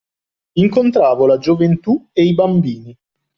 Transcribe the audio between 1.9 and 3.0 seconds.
e i bambini